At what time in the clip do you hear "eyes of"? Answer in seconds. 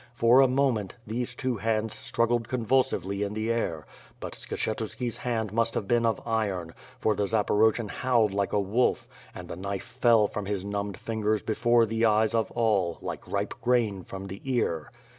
12.03-12.49